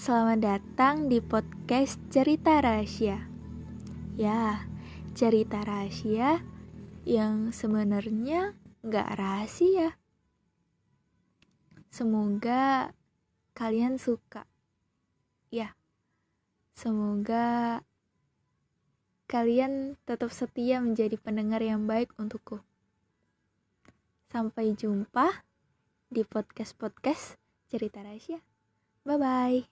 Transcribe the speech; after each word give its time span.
Selamat 0.00 0.40
datang 0.40 1.12
di 1.12 1.20
podcast 1.20 2.00
Cerita 2.08 2.56
Rahasia. 2.56 3.20
Ya, 4.16 4.64
cerita 5.12 5.60
rahasia 5.60 6.40
yang 7.04 7.52
sebenarnya 7.52 8.56
nggak 8.80 9.08
rahasia. 9.20 10.00
Semoga 11.92 12.96
kalian 13.52 14.00
suka. 14.00 14.48
Ya, 15.52 15.76
semoga 16.72 17.84
kalian 19.28 20.00
tetap 20.08 20.32
setia 20.32 20.80
menjadi 20.80 21.20
pendengar 21.20 21.60
yang 21.60 21.84
baik 21.84 22.08
untukku. 22.16 22.64
Sampai 24.32 24.72
jumpa 24.72 25.44
di 26.08 26.24
podcast-podcast 26.24 27.36
cerita 27.68 28.00
rahasia. 28.00 28.40
Bye 29.04 29.20
bye. 29.20 29.69